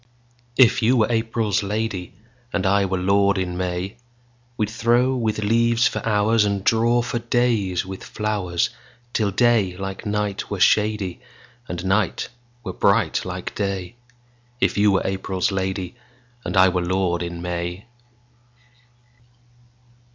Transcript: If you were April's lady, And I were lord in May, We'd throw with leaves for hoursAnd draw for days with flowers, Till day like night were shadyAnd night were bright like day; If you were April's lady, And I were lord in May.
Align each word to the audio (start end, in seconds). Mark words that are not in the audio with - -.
If 0.57 0.81
you 0.81 0.97
were 0.97 1.11
April's 1.11 1.61
lady, 1.61 2.15
And 2.51 2.65
I 2.65 2.85
were 2.85 2.97
lord 2.97 3.37
in 3.37 3.55
May, 3.55 3.97
We'd 4.57 4.71
throw 4.71 5.15
with 5.15 5.37
leaves 5.37 5.87
for 5.87 5.99
hoursAnd 5.99 6.63
draw 6.63 7.03
for 7.03 7.19
days 7.19 7.85
with 7.85 8.03
flowers, 8.03 8.71
Till 9.13 9.29
day 9.29 9.77
like 9.77 10.03
night 10.03 10.49
were 10.49 10.57
shadyAnd 10.57 11.83
night 11.85 12.29
were 12.63 12.73
bright 12.73 13.23
like 13.25 13.53
day; 13.53 13.93
If 14.59 14.75
you 14.75 14.91
were 14.91 15.03
April's 15.05 15.51
lady, 15.51 15.93
And 16.43 16.57
I 16.57 16.67
were 16.69 16.81
lord 16.81 17.21
in 17.21 17.39
May. 17.43 17.85